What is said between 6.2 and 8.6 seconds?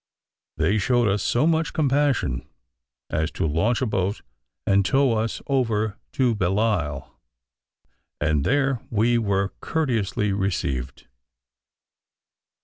Belleisle, and